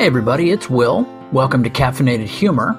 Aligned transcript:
Hey, 0.00 0.06
everybody, 0.06 0.50
it's 0.50 0.70
Will. 0.70 1.06
Welcome 1.30 1.62
to 1.62 1.68
Caffeinated 1.68 2.24
Humor. 2.24 2.70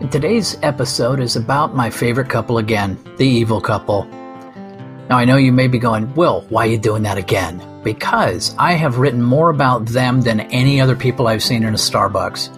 And 0.00 0.12
today's 0.12 0.56
episode 0.62 1.18
is 1.18 1.34
about 1.34 1.74
my 1.74 1.90
favorite 1.90 2.28
couple 2.28 2.58
again, 2.58 2.96
the 3.16 3.26
evil 3.26 3.60
couple. 3.60 4.04
Now, 4.04 5.18
I 5.18 5.24
know 5.24 5.36
you 5.36 5.50
may 5.50 5.66
be 5.66 5.80
going, 5.80 6.14
Will, 6.14 6.42
why 6.42 6.68
are 6.68 6.70
you 6.70 6.78
doing 6.78 7.02
that 7.02 7.18
again? 7.18 7.60
Because 7.82 8.54
I 8.56 8.74
have 8.74 8.98
written 8.98 9.20
more 9.20 9.50
about 9.50 9.86
them 9.86 10.20
than 10.20 10.42
any 10.52 10.80
other 10.80 10.94
people 10.94 11.26
I've 11.26 11.42
seen 11.42 11.64
in 11.64 11.74
a 11.74 11.76
Starbucks. 11.76 12.56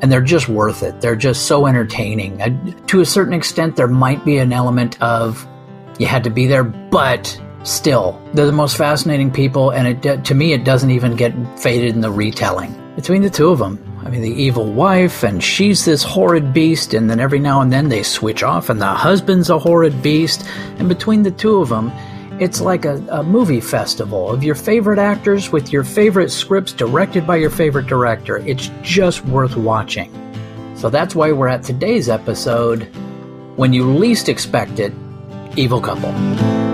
And 0.00 0.10
they're 0.10 0.22
just 0.22 0.48
worth 0.48 0.82
it. 0.82 1.02
They're 1.02 1.14
just 1.14 1.44
so 1.44 1.66
entertaining. 1.66 2.40
I, 2.40 2.48
to 2.86 3.00
a 3.00 3.04
certain 3.04 3.34
extent, 3.34 3.76
there 3.76 3.86
might 3.86 4.24
be 4.24 4.38
an 4.38 4.50
element 4.50 4.98
of 5.02 5.46
you 5.98 6.06
had 6.06 6.24
to 6.24 6.30
be 6.30 6.46
there, 6.46 6.64
but 6.64 7.38
still, 7.62 8.20
they're 8.34 8.46
the 8.46 8.52
most 8.52 8.76
fascinating 8.76 9.30
people, 9.30 9.70
and 9.70 9.88
it, 9.88 10.06
uh, 10.06 10.22
to 10.22 10.34
me, 10.34 10.52
it 10.52 10.64
doesn't 10.64 10.90
even 10.90 11.16
get 11.16 11.32
faded 11.58 11.94
in 11.94 12.00
the 12.00 12.10
retelling. 12.10 12.74
Between 12.96 13.22
the 13.22 13.30
two 13.30 13.50
of 13.50 13.58
them, 13.58 13.82
I 14.04 14.10
mean, 14.10 14.22
the 14.22 14.30
evil 14.30 14.72
wife, 14.72 15.22
and 15.22 15.42
she's 15.42 15.84
this 15.84 16.02
horrid 16.02 16.52
beast, 16.52 16.94
and 16.94 17.08
then 17.10 17.20
every 17.20 17.38
now 17.38 17.60
and 17.60 17.72
then 17.72 17.88
they 17.88 18.02
switch 18.02 18.42
off, 18.42 18.70
and 18.70 18.80
the 18.80 18.86
husband's 18.86 19.50
a 19.50 19.58
horrid 19.58 20.02
beast, 20.02 20.46
and 20.78 20.88
between 20.88 21.22
the 21.22 21.30
two 21.30 21.60
of 21.60 21.68
them, 21.68 21.92
it's 22.40 22.60
like 22.60 22.84
a, 22.84 23.04
a 23.10 23.22
movie 23.22 23.60
festival 23.60 24.30
of 24.30 24.44
your 24.44 24.54
favorite 24.54 24.98
actors 24.98 25.50
with 25.50 25.72
your 25.72 25.82
favorite 25.82 26.30
scripts 26.30 26.72
directed 26.72 27.26
by 27.26 27.36
your 27.36 27.50
favorite 27.50 27.86
director. 27.86 28.38
It's 28.38 28.70
just 28.82 29.24
worth 29.24 29.56
watching. 29.56 30.14
So 30.76 30.88
that's 30.88 31.16
why 31.16 31.32
we're 31.32 31.48
at 31.48 31.64
today's 31.64 32.08
episode 32.08 32.84
when 33.56 33.72
you 33.72 33.90
least 33.90 34.28
expect 34.28 34.78
it 34.78 34.92
Evil 35.56 35.80
Couple. 35.80 36.67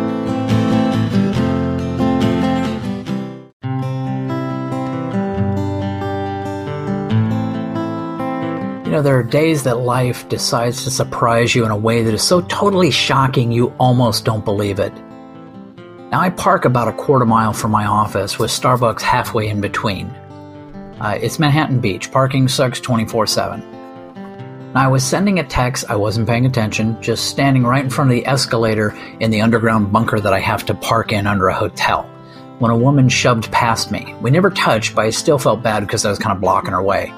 Know, 8.95 9.03
there 9.03 9.19
are 9.19 9.25
days 9.25 9.65
that 9.65 9.79
life 9.79 10.29
decides 10.29 10.85
to 10.85 10.91
surprise 10.91 11.55
you 11.55 11.65
in 11.65 11.71
a 11.71 11.77
way 11.77 12.03
that 12.03 12.15
is 12.15 12.23
so 12.23 12.41
totally 12.43 12.91
shocking 12.91 13.51
you 13.51 13.69
almost 13.79 14.25
don't 14.25 14.45
believe 14.45 14.79
it. 14.79 14.93
Now, 16.11 16.21
I 16.21 16.31
park 16.31 16.65
about 16.65 16.87
a 16.87 16.93
quarter 16.93 17.25
mile 17.25 17.53
from 17.53 17.73
my 17.73 17.87
office 17.87 18.39
with 18.39 18.51
Starbucks 18.51 19.01
halfway 19.01 19.49
in 19.49 19.61
between. 19.61 20.07
Uh, 21.01 21.19
it's 21.21 21.41
Manhattan 21.41 21.81
Beach. 21.81 22.13
Parking 22.13 22.47
sucks 22.47 22.79
24 22.79 23.27
7. 23.27 23.63
I 24.77 24.87
was 24.87 25.05
sending 25.05 25.41
a 25.41 25.45
text, 25.45 25.85
I 25.89 25.97
wasn't 25.97 26.29
paying 26.29 26.47
attention, 26.47 27.01
just 27.01 27.27
standing 27.27 27.65
right 27.65 27.85
in 27.85 27.91
front 27.91 28.11
of 28.11 28.17
the 28.17 28.27
escalator 28.27 28.97
in 29.21 29.31
the 29.31 29.41
underground 29.41 29.93
bunker 29.93 30.21
that 30.21 30.33
I 30.33 30.41
have 30.41 30.65
to 30.67 30.75
park 30.75 31.13
in 31.13 31.27
under 31.27 31.49
a 31.49 31.55
hotel, 31.55 32.03
when 32.59 32.71
a 32.71 32.77
woman 32.77 33.09
shoved 33.09 33.51
past 33.51 33.91
me. 33.91 34.15
We 34.21 34.31
never 34.31 34.51
touched, 34.51 34.95
but 34.95 35.05
I 35.05 35.11
still 35.11 35.39
felt 35.39 35.63
bad 35.63 35.81
because 35.81 36.05
I 36.05 36.11
was 36.11 36.19
kind 36.19 36.35
of 36.35 36.41
blocking 36.41 36.73
her 36.73 36.83
way. 36.83 37.13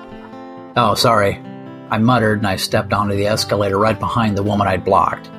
Oh, 0.77 0.95
sorry. 0.95 1.43
I 1.91 1.98
muttered 1.98 2.39
and 2.39 2.47
I 2.47 2.56
stepped 2.56 2.92
onto 2.92 3.15
the 3.15 3.27
escalator 3.27 3.79
right 3.79 3.98
behind 3.98 4.37
the 4.37 4.42
woman 4.42 4.67
I'd 4.67 4.84
blocked. 4.84 5.31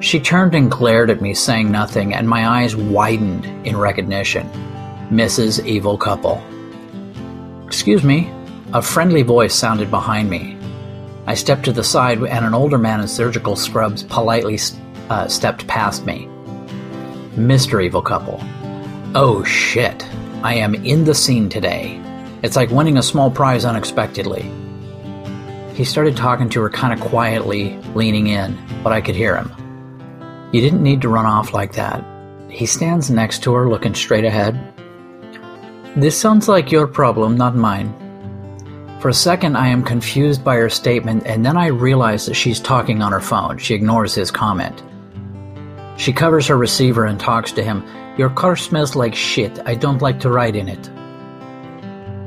She 0.00 0.20
turned 0.20 0.54
and 0.54 0.70
glared 0.70 1.08
at 1.10 1.22
me, 1.22 1.32
saying 1.32 1.70
nothing, 1.70 2.12
and 2.12 2.28
my 2.28 2.46
eyes 2.46 2.76
widened 2.76 3.46
in 3.66 3.76
recognition. 3.76 4.48
Mrs. 5.10 5.64
Evil 5.64 5.96
Couple. 5.96 6.42
Excuse 7.66 8.04
me. 8.04 8.30
A 8.74 8.82
friendly 8.82 9.22
voice 9.22 9.54
sounded 9.54 9.90
behind 9.90 10.28
me. 10.28 10.58
I 11.26 11.34
stepped 11.34 11.64
to 11.64 11.72
the 11.72 11.84
side, 11.84 12.18
and 12.18 12.44
an 12.44 12.54
older 12.54 12.78
man 12.78 13.00
in 13.00 13.08
surgical 13.08 13.56
scrubs 13.56 14.02
politely 14.02 14.58
uh, 15.08 15.28
stepped 15.28 15.66
past 15.66 16.04
me. 16.04 16.28
Mr. 17.36 17.82
Evil 17.82 18.02
Couple. 18.02 18.40
Oh 19.14 19.44
shit. 19.44 20.06
I 20.42 20.54
am 20.54 20.74
in 20.74 21.04
the 21.04 21.14
scene 21.14 21.48
today. 21.48 22.00
It's 22.42 22.56
like 22.56 22.70
winning 22.70 22.98
a 22.98 23.02
small 23.02 23.30
prize 23.30 23.64
unexpectedly. 23.64 24.50
He 25.76 25.84
started 25.84 26.16
talking 26.16 26.48
to 26.48 26.62
her 26.62 26.70
kind 26.70 26.98
of 26.98 27.06
quietly, 27.06 27.76
leaning 27.94 28.28
in, 28.28 28.58
but 28.82 28.94
I 28.94 29.02
could 29.02 29.14
hear 29.14 29.36
him. 29.36 29.52
You 30.50 30.62
didn't 30.62 30.82
need 30.82 31.02
to 31.02 31.10
run 31.10 31.26
off 31.26 31.52
like 31.52 31.74
that. 31.74 32.02
He 32.48 32.64
stands 32.64 33.10
next 33.10 33.42
to 33.42 33.52
her, 33.52 33.68
looking 33.68 33.94
straight 33.94 34.24
ahead. 34.24 34.58
This 35.94 36.18
sounds 36.18 36.48
like 36.48 36.72
your 36.72 36.86
problem, 36.86 37.36
not 37.36 37.56
mine. 37.56 37.92
For 39.02 39.10
a 39.10 39.14
second, 39.14 39.58
I 39.58 39.68
am 39.68 39.82
confused 39.82 40.42
by 40.42 40.56
her 40.56 40.70
statement, 40.70 41.26
and 41.26 41.44
then 41.44 41.58
I 41.58 41.66
realize 41.66 42.24
that 42.24 42.34
she's 42.34 42.58
talking 42.58 43.02
on 43.02 43.12
her 43.12 43.20
phone. 43.20 43.58
She 43.58 43.74
ignores 43.74 44.14
his 44.14 44.30
comment. 44.30 44.82
She 45.98 46.10
covers 46.10 46.46
her 46.46 46.56
receiver 46.56 47.04
and 47.04 47.20
talks 47.20 47.52
to 47.52 47.62
him. 47.62 47.84
Your 48.16 48.30
car 48.30 48.56
smells 48.56 48.96
like 48.96 49.14
shit. 49.14 49.60
I 49.66 49.74
don't 49.74 50.00
like 50.00 50.20
to 50.20 50.30
ride 50.30 50.56
in 50.56 50.70
it. 50.70 50.90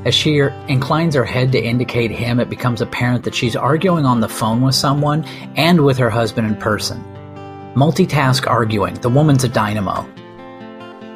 As 0.06 0.16
she 0.16 0.40
inclines 0.70 1.14
her 1.16 1.26
head 1.26 1.52
to 1.52 1.62
indicate 1.62 2.12
him, 2.12 2.40
it 2.40 2.50
becomes 2.50 2.80
apparent 2.80 3.26
that 3.26 3.36
she's 3.36 3.56
arguing 3.56 4.06
on 4.06 4.22
the 4.22 4.30
phone 4.30 4.62
with 4.62 4.76
someone 4.76 5.26
and 5.58 5.84
with 5.84 5.98
her 5.98 6.10
husband 6.10 6.48
in 6.48 6.56
person. 6.56 7.04
Multitask 7.76 8.48
arguing. 8.48 8.94
The 8.96 9.10
woman's 9.10 9.44
a 9.44 9.50
dynamo. 9.50 10.08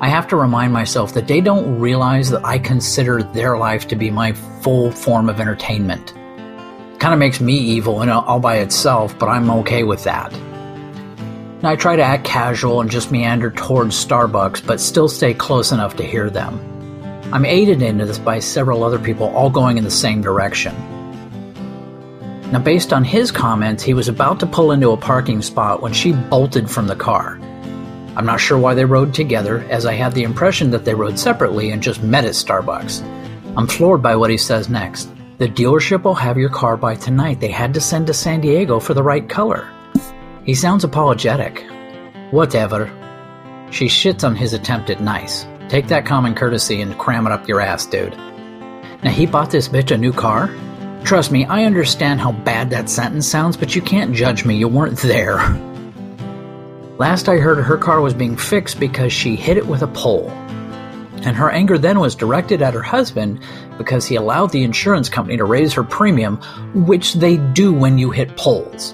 I 0.02 0.10
have 0.10 0.28
to 0.28 0.36
remind 0.36 0.74
myself 0.74 1.14
that 1.14 1.30
they 1.30 1.40
don't 1.40 1.80
realize 1.80 2.30
that 2.32 2.46
I 2.46 2.60
consider 2.60 3.24
their 3.24 3.58
life 3.58 3.88
to 3.88 3.96
be 3.96 4.12
my 4.12 4.34
full 4.34 4.92
form 4.92 5.30
of 5.30 5.40
entertainment. 5.40 6.14
Kind 7.00 7.14
of 7.14 7.20
makes 7.20 7.40
me 7.40 7.58
evil 7.58 8.02
and 8.02 8.12
all 8.12 8.42
by 8.42 8.58
itself, 8.58 9.18
but 9.18 9.28
I'm 9.28 9.50
okay 9.50 9.84
with 9.84 10.04
that. 10.04 10.34
And 10.34 11.68
I 11.68 11.78
try 11.78 11.96
to 11.96 12.04
act 12.04 12.26
casual 12.26 12.82
and 12.82 12.92
just 12.92 13.12
meander 13.14 13.50
towards 13.50 13.96
Starbucks, 14.06 14.68
but 14.68 14.82
still 14.82 15.08
stay 15.08 15.34
close 15.34 15.72
enough 15.72 15.96
to 15.96 16.04
hear 16.04 16.30
them. 16.30 16.73
I'm 17.34 17.46
aided 17.46 17.82
into 17.82 18.06
this 18.06 18.20
by 18.20 18.38
several 18.38 18.84
other 18.84 19.00
people 19.00 19.26
all 19.30 19.50
going 19.50 19.80
in 19.80 19.84
the 19.84 19.90
same 19.90 20.22
direction. 20.22 20.76
Now, 22.52 22.60
based 22.60 22.94
on 22.94 23.04
his 23.04 23.32
comments, 23.32 23.82
he 23.82 23.96
was 23.96 24.08
about 24.08 24.40
to 24.42 24.46
pull 24.46 24.72
into 24.72 24.92
a 24.92 24.98
parking 24.98 25.42
spot 25.42 25.82
when 25.82 25.94
she 25.94 26.12
bolted 26.12 26.70
from 26.70 26.86
the 26.86 26.96
car. 26.96 27.40
I'm 28.16 28.28
not 28.28 28.40
sure 28.40 28.60
why 28.60 28.76
they 28.76 28.86
rode 28.86 29.16
together, 29.16 29.66
as 29.72 29.88
I 29.88 29.94
had 29.94 30.14
the 30.14 30.22
impression 30.22 30.70
that 30.70 30.86
they 30.86 30.94
rode 30.94 31.18
separately 31.18 31.72
and 31.72 31.82
just 31.82 32.04
met 32.04 32.24
at 32.24 32.34
Starbucks. 32.34 33.02
I'm 33.58 33.66
floored 33.66 34.04
by 34.04 34.16
what 34.16 34.30
he 34.30 34.38
says 34.38 34.70
next. 34.70 35.10
The 35.40 35.48
dealership 35.48 36.04
will 36.04 36.14
have 36.14 36.38
your 36.38 36.50
car 36.52 36.78
by 36.78 36.94
tonight. 36.94 37.40
They 37.40 37.50
had 37.50 37.74
to 37.74 37.82
send 37.82 38.06
to 38.06 38.14
San 38.14 38.42
Diego 38.42 38.80
for 38.80 38.94
the 38.94 39.02
right 39.02 39.28
color. 39.28 39.68
He 40.46 40.54
sounds 40.54 40.84
apologetic. 40.84 41.66
Whatever. 42.30 42.92
She 43.72 43.88
shits 43.88 44.24
on 44.24 44.36
his 44.36 44.54
attempt 44.54 44.92
at 44.92 45.02
nice. 45.02 45.48
Take 45.74 45.88
that 45.88 46.06
common 46.06 46.36
courtesy 46.36 46.82
and 46.82 46.96
cram 47.00 47.26
it 47.26 47.32
up 47.32 47.48
your 47.48 47.60
ass, 47.60 47.88
dude. 47.88 48.16
Now, 49.04 49.10
he 49.10 49.26
bought 49.26 49.50
this 49.50 49.68
bitch 49.68 49.90
a 49.90 49.98
new 49.98 50.14
car? 50.14 50.56
Trust 51.04 51.32
me, 51.32 51.46
I 51.46 51.64
understand 51.64 52.22
how 52.22 52.32
bad 52.32 52.70
that 52.70 52.92
sentence 52.92 53.26
sounds, 53.28 53.58
but 53.58 53.76
you 53.76 53.82
can't 53.82 54.14
judge 54.14 54.46
me. 54.46 54.56
You 54.56 54.68
weren't 54.68 55.00
there. 55.00 55.38
Last 57.00 57.28
I 57.28 57.38
heard, 57.38 57.58
her 57.64 57.80
car 57.80 58.02
was 58.02 58.14
being 58.14 58.38
fixed 58.38 58.80
because 58.80 59.12
she 59.12 59.36
hit 59.36 59.58
it 59.58 59.66
with 59.66 59.82
a 59.82 59.88
pole. 59.88 60.30
And 61.24 61.36
her 61.36 61.50
anger 61.50 61.80
then 61.80 62.00
was 62.00 62.14
directed 62.14 62.62
at 62.62 62.76
her 62.76 62.84
husband 62.84 63.42
because 63.80 64.06
he 64.06 64.16
allowed 64.16 64.52
the 64.52 64.64
insurance 64.64 65.10
company 65.10 65.38
to 65.38 65.44
raise 65.44 65.74
her 65.74 65.84
premium, 65.84 66.38
which 66.86 67.16
they 67.16 67.38
do 67.38 67.74
when 67.74 67.98
you 67.98 68.12
hit 68.12 68.38
poles. 68.38 68.94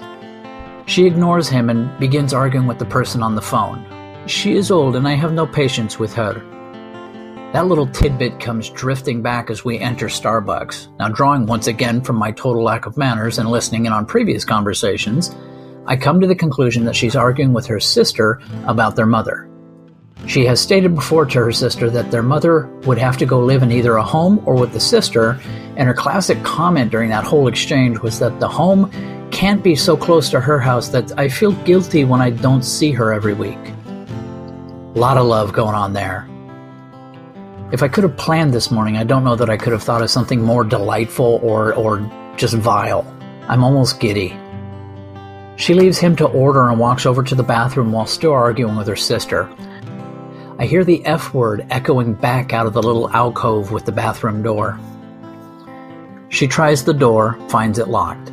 She 0.86 1.04
ignores 1.04 1.46
him 1.46 1.68
and 1.68 1.94
begins 2.00 2.32
arguing 2.32 2.66
with 2.66 2.78
the 2.78 2.86
person 2.86 3.22
on 3.22 3.34
the 3.34 3.42
phone. 3.42 3.84
She 4.26 4.56
is 4.56 4.70
old 4.70 4.96
and 4.96 5.06
I 5.06 5.12
have 5.12 5.34
no 5.34 5.46
patience 5.46 5.98
with 5.98 6.14
her. 6.14 6.42
That 7.52 7.66
little 7.66 7.88
tidbit 7.88 8.38
comes 8.38 8.70
drifting 8.70 9.22
back 9.22 9.50
as 9.50 9.64
we 9.64 9.80
enter 9.80 10.06
Starbucks. 10.06 10.96
Now, 11.00 11.08
drawing 11.08 11.46
once 11.46 11.66
again 11.66 12.00
from 12.00 12.14
my 12.14 12.30
total 12.30 12.62
lack 12.62 12.86
of 12.86 12.96
manners 12.96 13.40
and 13.40 13.50
listening 13.50 13.86
in 13.86 13.92
on 13.92 14.06
previous 14.06 14.44
conversations, 14.44 15.34
I 15.84 15.96
come 15.96 16.20
to 16.20 16.28
the 16.28 16.36
conclusion 16.36 16.84
that 16.84 16.94
she's 16.94 17.16
arguing 17.16 17.52
with 17.52 17.66
her 17.66 17.80
sister 17.80 18.40
about 18.66 18.94
their 18.94 19.06
mother. 19.06 19.50
She 20.28 20.44
has 20.44 20.60
stated 20.60 20.94
before 20.94 21.26
to 21.26 21.38
her 21.40 21.50
sister 21.50 21.90
that 21.90 22.12
their 22.12 22.22
mother 22.22 22.66
would 22.86 22.98
have 22.98 23.16
to 23.16 23.26
go 23.26 23.40
live 23.40 23.64
in 23.64 23.72
either 23.72 23.96
a 23.96 24.04
home 24.04 24.40
or 24.46 24.54
with 24.54 24.72
the 24.72 24.78
sister, 24.78 25.40
and 25.76 25.88
her 25.88 25.94
classic 25.94 26.40
comment 26.44 26.92
during 26.92 27.10
that 27.10 27.24
whole 27.24 27.48
exchange 27.48 27.98
was 27.98 28.20
that 28.20 28.38
the 28.38 28.46
home 28.46 28.92
can't 29.32 29.64
be 29.64 29.74
so 29.74 29.96
close 29.96 30.30
to 30.30 30.40
her 30.40 30.60
house 30.60 30.88
that 30.90 31.18
I 31.18 31.28
feel 31.28 31.50
guilty 31.64 32.04
when 32.04 32.20
I 32.20 32.30
don't 32.30 32.62
see 32.62 32.92
her 32.92 33.12
every 33.12 33.34
week. 33.34 33.58
A 34.94 34.98
lot 35.00 35.16
of 35.16 35.26
love 35.26 35.52
going 35.52 35.74
on 35.74 35.94
there. 35.94 36.29
If 37.72 37.84
I 37.84 37.88
could 37.88 38.02
have 38.02 38.16
planned 38.16 38.52
this 38.52 38.72
morning, 38.72 38.96
I 38.96 39.04
don't 39.04 39.22
know 39.22 39.36
that 39.36 39.48
I 39.48 39.56
could 39.56 39.72
have 39.72 39.84
thought 39.84 40.02
of 40.02 40.10
something 40.10 40.42
more 40.42 40.64
delightful 40.64 41.38
or, 41.40 41.72
or 41.74 42.00
just 42.36 42.54
vile. 42.54 43.06
I'm 43.46 43.62
almost 43.62 44.00
giddy. 44.00 44.36
She 45.54 45.74
leaves 45.74 45.98
him 45.98 46.16
to 46.16 46.26
order 46.26 46.68
and 46.68 46.80
walks 46.80 47.06
over 47.06 47.22
to 47.22 47.34
the 47.36 47.44
bathroom 47.44 47.92
while 47.92 48.06
still 48.06 48.32
arguing 48.32 48.74
with 48.74 48.88
her 48.88 48.96
sister. 48.96 49.48
I 50.58 50.66
hear 50.66 50.82
the 50.82 51.06
F 51.06 51.32
word 51.32 51.64
echoing 51.70 52.14
back 52.14 52.52
out 52.52 52.66
of 52.66 52.72
the 52.72 52.82
little 52.82 53.08
alcove 53.10 53.70
with 53.70 53.84
the 53.84 53.92
bathroom 53.92 54.42
door. 54.42 54.80
She 56.28 56.48
tries 56.48 56.82
the 56.82 56.94
door, 56.94 57.38
finds 57.48 57.78
it 57.78 57.88
locked. 57.88 58.32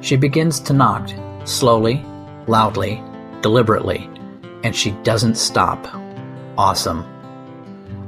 She 0.00 0.16
begins 0.16 0.60
to 0.60 0.72
knock, 0.72 1.10
slowly, 1.44 2.02
loudly, 2.46 3.02
deliberately, 3.42 4.08
and 4.64 4.74
she 4.74 4.92
doesn't 5.02 5.36
stop. 5.36 5.86
Awesome. 6.56 7.04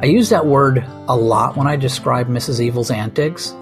I 0.02 0.06
use 0.06 0.30
that 0.30 0.46
word 0.46 0.82
a 1.08 1.14
lot 1.14 1.58
when 1.58 1.66
I 1.66 1.76
describe 1.76 2.26
Mrs. 2.26 2.58
Evil's 2.60 2.90
antics. 2.90 3.54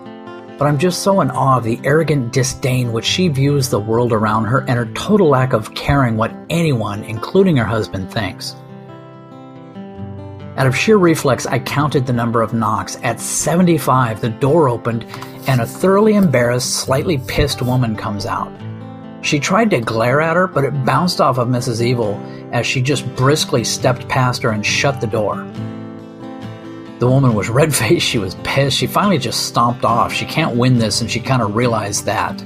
but 0.56 0.66
I'm 0.66 0.78
just 0.78 1.02
so 1.02 1.20
in 1.20 1.30
awe 1.30 1.58
of 1.58 1.64
the 1.64 1.80
arrogant 1.84 2.32
disdain 2.32 2.92
which 2.92 3.04
she 3.04 3.28
views 3.28 3.68
the 3.68 3.78
world 3.78 4.12
around 4.12 4.44
her 4.46 4.60
and 4.60 4.70
her 4.70 4.86
total 4.86 5.28
lack 5.28 5.52
of 5.52 5.74
caring 5.74 6.16
what 6.16 6.32
anyone, 6.50 7.04
including 7.04 7.56
her 7.56 7.64
husband, 7.64 8.12
thinks. 8.12 8.56
Out 10.56 10.66
of 10.66 10.76
sheer 10.76 10.96
reflex, 10.96 11.46
I 11.46 11.60
counted 11.60 12.06
the 12.06 12.12
number 12.12 12.42
of 12.42 12.54
knocks. 12.54 12.98
At 13.04 13.20
75, 13.20 14.20
the 14.20 14.30
door 14.30 14.68
opened 14.68 15.06
and 15.46 15.60
a 15.60 15.66
thoroughly 15.66 16.14
embarrassed, 16.14 16.74
slightly 16.74 17.18
pissed 17.18 17.62
woman 17.62 17.94
comes 17.94 18.26
out. 18.26 18.52
She 19.22 19.38
tried 19.40 19.70
to 19.70 19.80
glare 19.80 20.20
at 20.20 20.36
her, 20.36 20.46
but 20.46 20.64
it 20.64 20.84
bounced 20.84 21.20
off 21.20 21.38
of 21.38 21.48
Mrs. 21.48 21.80
Evil 21.80 22.14
as 22.52 22.66
she 22.66 22.82
just 22.82 23.06
briskly 23.14 23.62
stepped 23.62 24.08
past 24.08 24.42
her 24.42 24.50
and 24.50 24.66
shut 24.66 25.00
the 25.00 25.06
door. 25.06 25.44
The 26.98 27.06
woman 27.06 27.34
was 27.34 27.48
red 27.48 27.74
faced, 27.74 28.06
she 28.06 28.18
was 28.18 28.34
pissed, 28.42 28.76
she 28.76 28.86
finally 28.86 29.18
just 29.18 29.46
stomped 29.46 29.84
off. 29.84 30.12
She 30.12 30.24
can't 30.24 30.56
win 30.56 30.78
this, 30.78 31.00
and 31.00 31.10
she 31.10 31.20
kind 31.20 31.42
of 31.42 31.54
realized 31.54 32.06
that. 32.06 32.42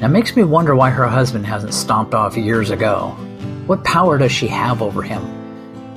Now, 0.00 0.06
it 0.06 0.10
makes 0.10 0.36
me 0.36 0.44
wonder 0.44 0.74
why 0.74 0.90
her 0.90 1.06
husband 1.06 1.46
hasn't 1.46 1.74
stomped 1.74 2.14
off 2.14 2.36
years 2.36 2.70
ago. 2.70 3.08
What 3.66 3.84
power 3.84 4.18
does 4.18 4.32
she 4.32 4.46
have 4.46 4.82
over 4.82 5.02
him? 5.02 5.22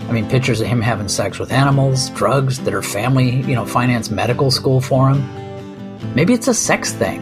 I 0.09 0.11
mean, 0.11 0.27
pictures 0.29 0.61
of 0.61 0.67
him 0.67 0.81
having 0.81 1.07
sex 1.07 1.39
with 1.39 1.51
animals, 1.51 2.09
drugs, 2.09 2.59
that 2.59 2.73
her 2.73 2.81
family, 2.81 3.37
you 3.41 3.55
know, 3.55 3.65
finance 3.65 4.09
medical 4.11 4.51
school 4.51 4.81
for 4.81 5.09
him. 5.09 6.15
Maybe 6.15 6.33
it's 6.33 6.47
a 6.47 6.53
sex 6.53 6.91
thing. 6.91 7.21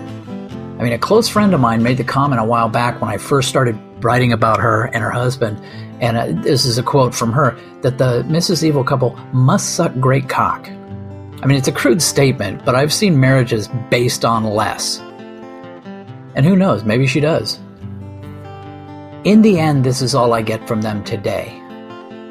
I 0.81 0.83
mean, 0.83 0.94
a 0.94 0.98
close 0.98 1.30
friend 1.30 1.54
of 1.54 1.60
mine 1.60 1.83
made 1.83 1.98
the 1.98 2.04
comment 2.04 2.42
a 2.42 2.44
while 2.44 2.68
back 2.68 3.00
when 3.00 3.10
I 3.12 3.18
first 3.18 3.50
started 3.50 3.80
writing 4.04 4.33
about 4.33 4.60
her 4.60 4.86
and 4.86 5.04
her 5.04 5.12
husband, 5.12 5.63
and 6.01 6.18
uh, 6.18 6.42
this 6.42 6.66
is 6.66 6.80
a 6.80 6.83
quote 6.83 7.13
from 7.13 7.31
her 7.33 7.56
that 7.81 8.00
the 8.00 8.24
Mrs. 8.24 8.63
Evil 8.63 8.83
couple 8.83 9.16
must 9.31 9.75
suck 9.75 9.94
great 10.00 10.28
cock. 10.28 10.68
I 10.68 11.45
mean, 11.45 11.60
it's 11.60 11.68
a 11.68 11.72
crude 11.72 12.01
statement, 12.01 12.66
but 12.66 12.74
I've 12.74 12.92
seen 12.92 13.19
marriages 13.19 13.69
based 13.92 14.25
on 14.25 14.44
less. 14.44 14.98
And 16.33 16.48
who 16.48 16.56
knows, 16.56 16.83
maybe 16.83 17.06
she 17.06 17.19
does. 17.19 17.60
In 19.24 19.44
the 19.44 19.60
end, 19.60 19.83
this 19.83 20.01
is 20.01 20.16
all 20.16 20.33
I 20.33 20.42
get 20.42 20.68
from 20.68 20.81
them 20.81 21.04
today. 21.04 21.56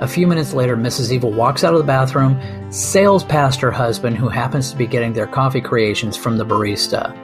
A 0.00 0.08
few 0.08 0.26
minutes 0.26 0.55
later, 0.55 0.76
Mrs. 0.76 1.12
Evil 1.12 1.31
walks 1.31 1.62
out 1.62 1.75
of 1.75 1.79
the 1.79 1.87
bathroom, 1.87 2.37
sails 2.73 3.23
past 3.23 3.61
her 3.61 3.70
husband, 3.70 4.17
who 4.17 4.29
happens 4.29 4.73
to 4.73 4.76
be 4.76 4.88
getting 4.88 5.12
their 5.12 5.29
coffee 5.29 5.61
creations 5.61 6.17
from 6.17 6.37
the 6.37 6.44
barista. 6.44 7.17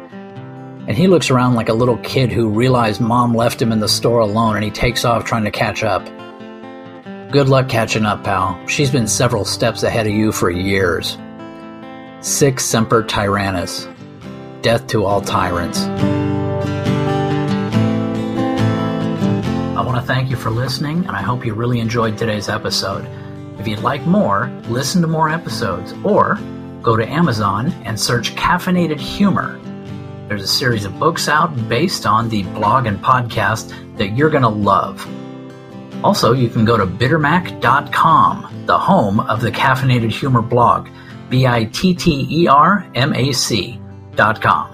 And 0.88 0.96
he 0.96 1.08
looks 1.08 1.30
around 1.30 1.54
like 1.54 1.68
a 1.68 1.74
little 1.74 1.96
kid 1.98 2.30
who 2.30 2.48
realized 2.48 3.00
mom 3.00 3.34
left 3.34 3.60
him 3.60 3.72
in 3.72 3.80
the 3.80 3.88
store 3.88 4.20
alone 4.20 4.54
and 4.54 4.64
he 4.64 4.70
takes 4.70 5.04
off 5.04 5.24
trying 5.24 5.44
to 5.44 5.50
catch 5.50 5.82
up. 5.82 6.04
Good 7.32 7.48
luck 7.48 7.68
catching 7.68 8.06
up, 8.06 8.22
pal. 8.22 8.64
She's 8.68 8.90
been 8.90 9.08
several 9.08 9.44
steps 9.44 9.82
ahead 9.82 10.06
of 10.06 10.12
you 10.12 10.30
for 10.30 10.48
years. 10.48 11.18
Sic 12.20 12.60
semper 12.60 13.02
tyrannis. 13.02 13.92
Death 14.62 14.86
to 14.88 15.04
all 15.04 15.20
tyrants. 15.20 15.82
I 19.76 19.82
want 19.82 19.96
to 19.96 20.06
thank 20.06 20.30
you 20.30 20.36
for 20.36 20.50
listening, 20.50 20.98
and 20.98 21.10
I 21.10 21.20
hope 21.20 21.44
you 21.44 21.54
really 21.54 21.80
enjoyed 21.80 22.16
today's 22.16 22.48
episode. 22.48 23.08
If 23.58 23.66
you'd 23.66 23.80
like 23.80 24.06
more, 24.06 24.48
listen 24.68 25.02
to 25.02 25.08
more 25.08 25.28
episodes, 25.28 25.94
or 26.04 26.38
go 26.80 26.96
to 26.96 27.06
Amazon 27.06 27.72
and 27.84 27.98
search 27.98 28.36
Caffeinated 28.36 29.00
Humor. 29.00 29.60
There's 30.28 30.43
a 30.43 30.49
series 30.49 30.84
of 30.84 30.99
books 30.99 31.28
out 31.28 31.69
based 31.69 32.05
on 32.05 32.28
the 32.28 32.43
blog 32.43 32.87
and 32.87 32.99
podcast 32.99 33.73
that 33.96 34.17
you're 34.17 34.31
going 34.31 34.43
to 34.43 34.49
love. 34.49 35.06
Also, 36.05 36.32
you 36.32 36.49
can 36.49 36.64
go 36.64 36.76
to 36.76 36.87
bittermac.com, 36.87 38.64
the 38.67 38.78
home 38.78 39.20
of 39.20 39.40
the 39.40 39.50
Caffeinated 39.50 40.11
Humor 40.11 40.43
blog, 40.43 40.88
B 41.31 41.46
I 41.46 41.64
T 41.64 41.94
T 41.94 42.26
E 42.31 42.46
R 42.49 42.87
M 42.94 43.14
A 43.14 43.32
C.com. 43.32 44.73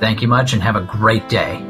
Thank 0.00 0.22
you 0.22 0.28
much 0.28 0.52
and 0.52 0.62
have 0.62 0.76
a 0.76 0.82
great 0.82 1.28
day. 1.28 1.64